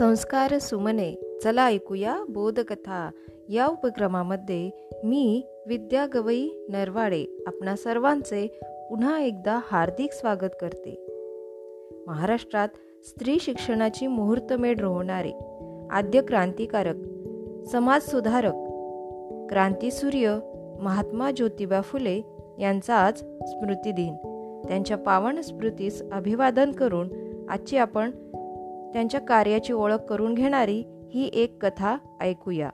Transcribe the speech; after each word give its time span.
संस्कार 0.00 0.58
सुमने 0.58 1.38
चला 1.44 1.66
ऐकूया 1.66 2.18
बोधकथा. 2.28 3.10
या 3.48 3.66
उपक्रमामध्ये 3.66 4.70
मी 5.04 5.42
विद्या 5.66 6.06
गवई 6.14 6.48
नरवाडे 6.68 7.26
आपणा 7.46 7.76
सर्वांचे 7.76 8.60
पुन्हा 8.62 9.20
एकदा 9.20 9.60
हार्दिक 9.64 10.12
स्वागत 10.12 10.48
करते. 10.60 11.06
महाराष्ट्रात 12.06 12.68
स्त्री 13.04 13.38
शिक्षणाची 13.40 14.06
मुहूर्तमेढ 14.06 14.80
रोवणारे 14.80 15.32
आद्य 15.90 16.22
क्रांतिकारक 16.22 16.96
समाजसुधारक 17.68 18.54
क्रांतीसूर्य 19.50 20.38
महात्मा 20.80 21.30
ज्योतिबा 21.30 21.80
फुले 21.80 22.22
यांचा 22.58 22.94
आज 22.94 23.18
स्मृतिदिन. 23.46 24.16
त्यांच्या 24.68 24.96
पावन 24.96 25.40
स्मृतीस 25.40 26.02
अभिवादन 26.12 26.70
करून 26.70 27.08
आजची 27.48 27.76
आपण 27.76 28.10
त्यांच्या 28.92 29.20
कार्याची 29.20 29.72
ओळख 29.72 29.94
करून 29.94 30.34
घेणारी 30.34 30.84
ही 31.14 31.30
एक 31.34 31.66
कथा 31.66 31.96
ऐकूया. 32.20 32.70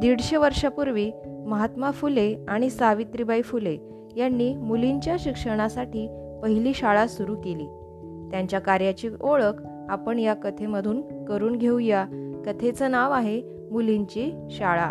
दीडशे 0.00 0.36
वर्षापूर्वी 0.36 1.10
महात्मा 1.46 1.90
फुले 1.90 2.36
आणि 2.48 2.70
सावित्रीबाई 2.70 3.42
फुले 3.42 3.78
यांनी 4.16 4.56
मुलींच्या 4.56 5.16
शिक्षणासाठी 5.18 6.08
पहिली 6.42 6.74
शाळा 6.74 7.06
सुरू 7.06 7.36
केली. 7.36 7.66
त्यांच्या 8.30 8.60
कार्याची 8.60 9.08
ओळख 9.20 9.62
आपण 9.88 10.18
या 10.18 10.34
कथेमधून 10.34 11.24
करून 11.24 11.56
घेऊया. 11.56 12.06
कथेचं 12.46 12.90
नाव 12.90 13.12
आहे 13.12 13.42
मुलींची 13.70 14.48
शाळा. 14.50 14.90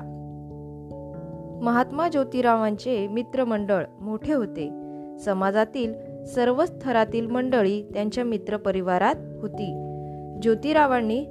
महात्मा 1.63 2.09
ज्योतिरावांचे 2.09 3.07
मित्रमंडळ 3.07 3.83
मोठे 4.01 4.33
होते. 4.33 4.69
समाजातील 5.19 5.93
सर्व 6.25 6.63
थरातील 6.81 7.27
मंडळी 7.27 7.81
त्यांच्या 7.93 8.23
मित्रपरिवारात 8.23 9.15
होती. 9.41 9.90
ज्योतिरावांनी 10.41 11.25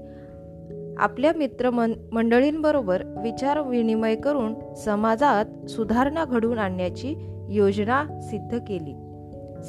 आपल्या 0.99 1.33
मित्र 1.37 1.71
मंडळींबरोबर 2.13 3.03
विचार 3.23 3.61
विनिमय 3.61 4.17
करून 4.17 4.75
समाजात 4.75 5.71
सुधारणा 5.71 6.25
घडवून 6.25 6.59
आणण्याची 6.59 7.15
योजना 7.51 8.05
सिद्ध 8.23 8.59
केली. 8.69 8.95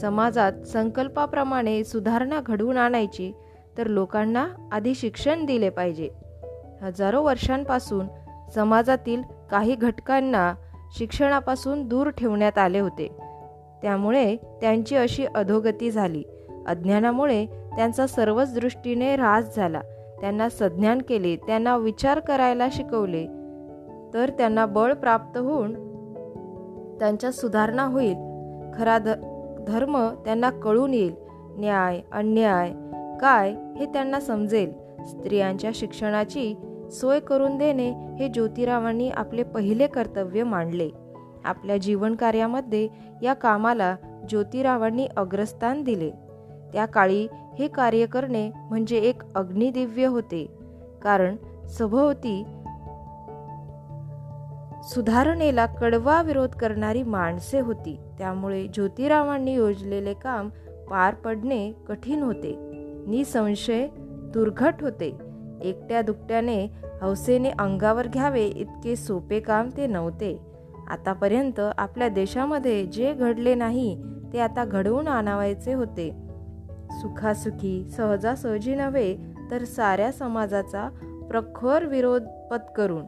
समाजात 0.02 0.54
संकल्पाप्रमाणे 0.54 1.84
सुधारणा 1.84 2.42
घडवून 2.46 2.78
आणायची 2.78 3.34
तर 3.78 3.88
लोकांना 3.88 4.48
आधी 4.72 4.96
शिक्षण 4.96 5.46
दिले 5.46 5.70
पाहिजे. 5.70 6.10
हजारो 6.82 7.24
वर्षांपासून 7.24 8.08
समाजातील 8.56 9.22
काही 9.52 9.76
घटकांना 9.76 10.54
शिक्षणापासून 10.98 11.88
दूर 11.88 12.10
ठेवण्यात 12.10 12.58
आले 12.58 12.80
होते. 12.80 13.08
त्यामुळे 13.82 14.36
त्यांची 14.36 14.96
अशी 14.96 15.26
अधोगती 15.26 15.92
झाली. 15.92 16.24
अज्ञानामुळे 16.68 17.46
त्यांचा 17.76 18.08
सर्वच 18.08 18.54
दृष्टीने 18.54 19.14
ऱ्हास 19.14 19.56
झाला. 19.56 19.82
त्यांना 20.22 20.50
सज्ञान 20.50 21.02
केले 21.02 21.36
त्यांना 21.36 21.78
विचार 21.78 22.20
करायला 22.20 22.68
शिकवले. 22.72 23.28
तर 24.14 24.30
त्यांना 24.30 24.66
बळ 24.66 24.94
प्राप्त 24.94 25.38
होऊन 25.38 25.74
त्यांच्या 27.00 27.32
सुधारणा 27.32 27.84
होईल. 27.84 28.16
खरा 28.74 28.98
ध 28.98 29.10
धर्म 29.68 30.08
त्यांना 30.26 30.50
कळून 30.50 30.94
येईल. 30.94 31.14
न्याय 31.58 32.02
अन्याय 32.12 32.72
काय 33.22 33.52
हे 33.52 33.86
त्यांना 33.86 34.20
समजेल. 34.20 34.72
स्त्रियांच्या 35.06 35.72
शिक्षणाची 35.74 36.56
सोय 36.92 37.20
करून 37.20 37.58
देणे 37.58 37.92
हे 37.92 38.28
ज्योतिरावांनी 38.28 39.10
आपले 39.10 39.44
पहिले 39.44 39.88
कर्तव्य 39.88 40.44
मांडले. 40.44 40.90
आपल्या 41.46 41.78
जीवन 41.78 42.16
कार्यामध्ये 42.16 42.88
या 43.22 43.34
कामाला 43.34 43.96
ज्योतिरावांनी 44.30 45.08
अग्रस्थान 45.18 45.84
दिले. 45.84 46.12
त्या 46.74 46.86
काळी 46.86 47.28
हे 47.60 47.68
कार्य 47.68 48.06
करणे 48.06 48.52
म्हणजे 48.70 48.98
एक 48.98 49.22
अग्निदिव्य 49.36 50.06
होते. 50.06 50.58
कारण 51.02 51.36
सभोवती 51.68 52.44
सुधारणेला 54.84 55.66
कडवा 55.66 56.22
विरोध 56.22 56.50
करणारी 56.50 57.04
माणसे 57.04 57.60
होती. 57.60 58.00
त्यामुळे 58.18 58.68
ज्योतिरावांनी 58.68 59.54
योजलेले 59.54 60.14
काम 60.14 60.50
पार 60.90 61.14
पडणे 61.14 61.72
कठीण 61.88 62.24
होते. 62.24 62.56
निसंशय 63.08 63.88
दुर्घट 64.34 64.74
होते. 64.82 65.18
एकट्या 65.62 66.02
दुकट्याने 66.02 66.66
हौसेने 67.02 67.50
अंगावर 67.50 68.08
घ्यावे 68.08 68.46
इतके 68.46 68.96
सोपे 68.96 69.40
काम 69.40 69.70
ते 69.78 69.88
नव्हते. 69.88 70.40
आतापर्यंत 70.90 71.60
आपल्या 71.78 72.10
देशामध्ये 72.10 72.86
जे 72.86 73.14
घडले 73.14 73.56
नाही 73.56 74.04
ते 74.34 74.40
आता 74.40 74.66
घडवून 74.66 75.08
आणावायचे 75.08 75.74
होते. 75.74 76.21
सुखासुखी 76.92 77.90
सहजासहजी 77.98 78.76
नव्हे 78.76 79.18
तर 79.52 79.64
साऱ्या 79.64 80.12
समाजाचा 80.12 80.90
प्रखर 81.30 81.86
विरोध 81.86 82.24
पत्करून 82.52 83.06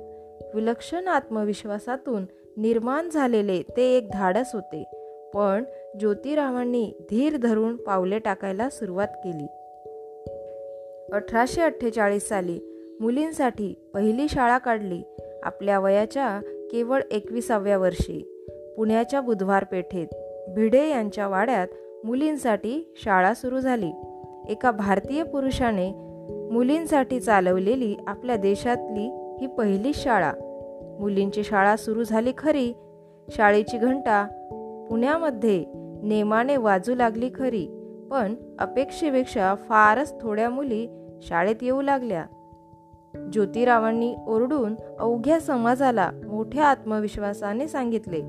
विलक्षण 0.55 1.07
आत्मविश्वासातून 1.07 2.25
निर्माण 2.57 3.09
झालेले 3.09 3.61
ते 3.77 3.97
एक 3.97 4.09
धाडस 4.11 4.51
होते. 4.53 4.83
पण 5.33 5.63
ज्योतिरावांनी 5.99 6.93
धीर 7.09 7.37
धरून 7.37 7.75
पावले 7.75 8.19
टाकायला 8.19 8.69
सुरुवात 8.69 9.07
केली. 9.07 9.45
अठराशे 11.13 11.61
अठ्ठेचाळीस 11.61 12.27
साली 12.27 12.59
मुलींसाठी 13.01 13.91
पहिली 13.93 14.29
शाळा 14.29 14.57
काढली. 14.57 15.01
आपल्या 15.43 15.79
वयाच्या 15.79 16.39
केवळ 16.71 17.01
एकविसाव्या 17.11 17.77
वर्षी 17.77 18.45
पुण्याच्या 18.77 19.21
बुधवार 19.21 19.63
पेठेत 19.63 20.07
भिडे 20.49 20.89
यांच्या 20.89 21.27
वाड्यात 21.27 21.67
मुलींसाठी 22.03 22.93
शाळा 23.03 23.33
सुरू 23.33 23.59
झाली. 23.59 23.91
एका 24.49 24.71
भारतीय 24.71 25.23
पुरुषाने 25.23 25.91
मुलींसाठी 26.51 27.19
चालवलेली 27.19 27.95
आपल्या 28.07 28.35
देशातली 28.35 29.35
ही 29.41 29.47
पहिली 29.47 29.91
शाळा. 29.95 30.31
मुलींची 30.99 31.43
शाळा 31.43 31.75
सुरू 31.75 32.03
झाली 32.03 32.31
खरी. 32.37 32.73
शाळेची 33.29 33.77
घंटा 33.77 34.27
पुण्यामध्ये 34.89 35.65
नेमाने 36.03 36.57
वाजू 36.57 36.95
लागली 36.95 37.29
खरी. 37.35 37.67
पण 38.11 38.35
अपेक्षेपेक्षा 38.59 39.55
फारच 39.55 40.21
थोड्या 40.21 40.49
मुली 40.49 40.87
शाळेत 41.21 41.55
येऊ 41.61 41.81
लागल्या. 41.81 42.25
ज्योतिरावांनी 43.33 44.15
ओरडून 44.27 44.75
अवघ्या 44.99 45.39
समाजाला 45.39 46.11
मोठ्या 46.27 46.65
आत्मविश्वासाने 46.65 47.67
सांगितले. 47.67 48.21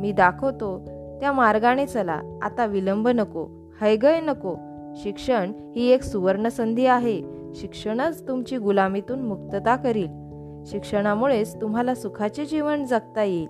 मी 0.00 0.12
दाखवतो 0.12 0.97
त्या 1.20 1.32
मार्गाने 1.32 1.86
चला. 1.86 2.20
आता 2.42 2.66
विलंब 2.66 3.08
नको 3.08 3.46
हैगय 3.80 4.20
नको. 4.20 4.56
शिक्षण 4.96 5.52
ही 5.76 5.86
एक 5.86 6.02
सुवर्ण 6.02 6.48
संधी 6.48 6.86
आहे. 6.86 7.22
शिक्षणच 7.54 8.28
तुमची 8.28 8.56
गुलामीतून 8.56 9.20
मुक्तता 9.22 9.76
करील. 9.76 10.08
शिक्षणामुळेच 10.66 11.60
तुम्हाला 11.60 11.94
सुखाचे 11.94 12.44
जीवन 12.44 12.84
जगता 12.84 13.22
येईल. 13.22 13.48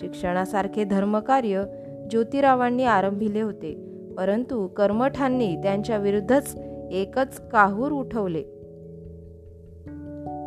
शिक्षणासारखे 0.00 0.84
धर्मकार्य 0.84 1.64
ज्योतिरावांनी 2.10 2.84
आरंभिले 2.84 3.40
होते 3.40 3.86
परंतु 4.18 4.66
कर्मठांनी 4.66 5.56
त्यांच्या 5.56 5.96
विरुद्धच 5.96 6.56
एकच 6.90 7.48
काहूर 7.48 7.92
उठवले. 7.92 8.42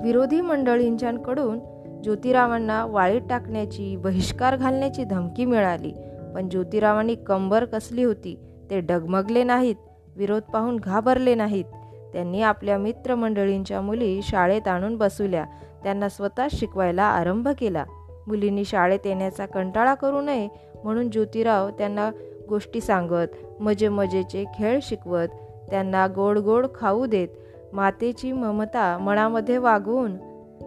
विरोधी 0.03 0.41
मंडळींच्याकडून 0.41 1.59
ज्योतिरावांना 2.03 2.85
वाळीत 2.85 3.21
टाकण्याची 3.29 3.95
बहिष्कार 3.95 4.55
घालण्याची 4.55 5.03
धमकी 5.03 5.45
मिळाली. 5.45 5.91
पण 6.35 6.49
ज्योतिरावांनी 6.49 7.15
कंबर 7.15 7.65
कसली 7.65 8.03
होती 8.03 8.39
ते 8.69 8.79
डगमगले 8.79 9.43
नाहीत 9.43 9.75
विरोध 10.15 10.41
पाहून 10.41 10.77
घाबरले 10.77 11.35
नाहीत. 11.35 11.65
त्यांनी 12.13 12.41
आपल्या 12.41 12.77
मित्रमंडळींच्या 12.77 13.81
मुली 13.81 14.21
शाळेत 14.23 14.67
आणून 14.67 14.95
बसवल्या. 14.95 15.45
त्यांना 15.83 16.09
स्वतः 16.09 16.47
शिकवायला 16.51 17.03
आरंभ 17.03 17.47
केला. 17.47 17.85
मुलींनी 18.27 18.65
शाळेत 18.65 18.99
येण्याचा 19.05 19.45
कंटाळा 19.45 19.93
करू 19.93 20.21
नये 20.21 20.47
म्हणून 20.83 21.09
ज्योतिराव 21.09 21.69
त्यांना 21.69 22.11
गोष्टी 22.49 22.81
सांगत 22.81 23.61
मजे 23.61 23.89
मजेचे 23.89 24.43
खेळ 24.57 24.79
शिकवत 24.81 25.27
त्यांना 25.69 26.07
गोड 26.07 26.37
गोड 26.37 26.67
खाऊ 26.75 27.05
देत 27.05 27.27
मातेची 27.73 28.31
ममता 28.31 28.97
मनामध्ये 28.97 29.57
वागवून 29.57 30.17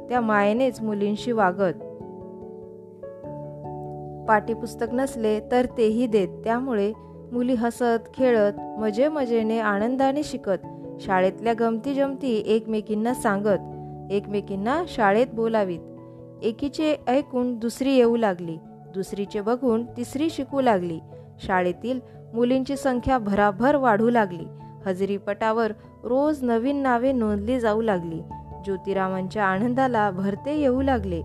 त्या 0.09 0.21
मायेनेच 0.21 0.81
मुलींशी 0.81 1.33
वागत. 1.33 1.73
पाठ्यपुस्तक 4.29 4.87
नसले 4.93 5.41
तर 5.51 5.67
तेही 5.79 6.07
देत. 6.07 6.29
त्यामुळे 6.45 6.93
मुली 7.33 7.55
हसत 7.55 8.09
खेळत 8.15 8.53
मजे 8.81 9.09
मजेने 9.09 9.59
आनंदाने 9.61 10.23
शिकत 10.23 10.67
शाळेतल्या 11.01 11.53
गमती 11.61 11.95
जमती 11.95 12.43
एकमेकींना 12.47 13.15
सांगत 13.15 14.13
एकमेकींना 14.13 14.83
शाळेत 14.89 15.27
बोलावीत. 15.33 15.81
एकीचे 16.43 16.97
ऐकून 17.09 17.59
दुसरी 17.59 17.95
येऊ 17.95 18.17
लागली 18.17 18.57
दुसरीचे 18.95 19.41
बघून 19.41 19.85
तिसरी 19.85 20.31
शिकू 20.31 20.61
लागली. 20.61 21.01
शाळेतील 21.47 22.01
मुलींची 22.35 22.77
संख्या 22.77 23.19
भराभर 23.19 23.77
वाढू 23.77 24.11
लागली. 24.11 24.45
हजेरीपटावर 24.87 25.73
रोज 26.05 26.43
नवीन 26.43 26.77
नावे 26.77 27.13
नोंदली 27.13 27.61
जाऊ 27.61 27.83
लागली. 27.83 28.21
ज्योतिरामांच्या 28.65 29.45
आनंदाला 29.45 30.11
भरते 30.11 30.61
येऊ 30.61 30.83
लागले. 30.83 31.23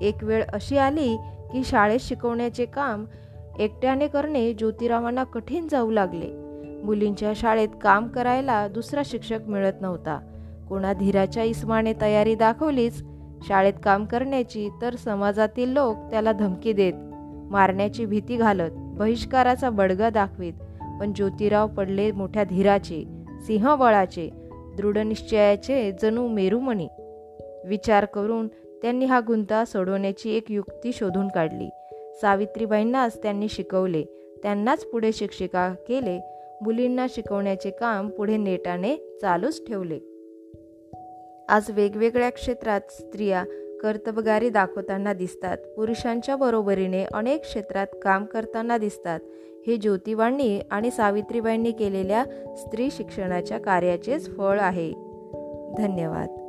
एक 0.00 0.24
वेळ 0.24 0.44
अशी 0.52 0.78
आली 0.78 1.18
की 1.52 1.64
शाळेत 1.64 1.98
शिकवण्याचे 2.00 2.64
काम 2.64 3.04
एकट्याने 3.58 4.08
करणे 4.08 4.52
ज्योतिरावांना 4.52 5.24
कठीण 5.24 5.66
जाऊ 5.70 5.90
लागले. 5.90 6.26
मुलींच्या 6.84 7.32
शाळेत 7.36 7.68
काम 7.82 8.08
करायला 8.08 8.68
दुसरा 8.68 9.02
शिक्षक 9.04 9.38
मिळत 9.46 9.72
नव्हता. 9.80 10.20
कोणा 10.68 10.92
धीराच्या 10.92 11.42
इस्माने 11.42 11.92
तयारी 12.00 12.34
दाखवलीच 12.34 13.04
शाळेत 13.48 13.72
काम 13.82 14.04
करण्याची 14.04 14.68
तर 14.82 14.94
समाजातील 14.94 15.68
लोक 15.68 15.96
त्याला 16.10 16.32
धमकी 16.32 16.72
देत 16.72 16.92
मारण्याची 17.50 18.06
भीती 18.06 18.36
घालत 18.36 18.70
बहिष्काराचा 18.76 19.70
बडगा 19.70 20.10
दाखवीत. 20.10 20.52
पण 21.00 21.12
ज्योतिराव 21.12 21.66
पडले 21.66 22.12
मोठ्या 22.12 22.44
धीराचे 22.44 23.04
सिंहबळाचे 23.46 24.30
दृढनिश्चयाचे 24.76 25.92
जणू 26.02 26.28
मेरुमणी. 26.28 26.88
विचार 27.64 28.04
करून 28.04 28.48
त्यांनी 28.82 29.04
हा 29.04 29.20
गुंता 29.26 29.64
सोडवण्याची 29.64 30.36
एक 30.36 30.50
युक्ती 30.50 30.92
शोधून 30.92 31.28
काढली. 31.28 31.68
सावित्रीबाईंनाच 32.20 33.22
त्यांनी 33.22 33.48
शिकवले. 33.48 34.02
त्यांनाच 34.42 34.84
पुढे 34.84 35.12
शिक्षिका 35.12 35.74
केले. 35.88 36.20
मुलींना 36.60 37.06
शिकवण्याचे 37.10 37.70
काम 37.70 38.08
पुढे 38.08 38.36
नेटाने 38.36 38.96
चालूच 38.96 39.66
ठेवले. 39.66 39.98
आज 41.48 41.70
वेगवेगळ्या 41.70 42.30
क्षेत्रात 42.30 42.80
स्त्रिया 42.90 43.44
कर्तबगारी 43.82 44.48
दाखवताना 44.48 45.12
दिसतात. 45.12 45.58
पुरुषांच्या 45.58 46.36
बरोबरीने 46.36 47.04
अनेक 47.04 47.40
क्षेत्रात 47.40 47.86
काम 48.02 48.24
करताना 48.24 48.78
दिसतात. 48.78 49.20
हे 49.66 49.76
ज्योतिबांनी 49.76 50.60
आणि 50.70 50.90
सावित्रीबाईंनी 50.90 51.72
केलेल्या 51.72 52.24
स्त्री 52.56 52.88
शिक्षणाच्या 52.90 53.58
कार्याचेच 53.58 54.36
फळ 54.36 54.60
आहे. 54.60 54.90
धन्यवाद. 55.78 56.47